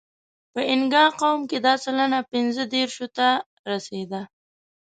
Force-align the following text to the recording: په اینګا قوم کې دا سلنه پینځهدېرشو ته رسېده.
په 0.53 0.59
اینګا 0.69 1.05
قوم 1.19 1.39
کې 1.49 1.57
دا 1.65 1.73
سلنه 1.83 2.19
پینځهدېرشو 2.31 3.07
ته 3.17 3.27
رسېده. 3.71 4.21